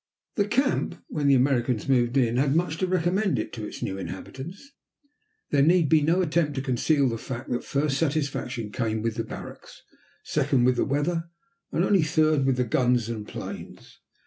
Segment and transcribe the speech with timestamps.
[0.33, 3.99] The camp, when the Americans moved in, had much to recommend it to its new
[3.99, 4.71] inhabitants.
[5.51, 9.23] There need be no attempt to conceal the fact that first satisfaction came with the
[9.23, 9.83] barracks,
[10.23, 11.29] second with the weather,
[11.71, 13.99] and only third with the guns and planes.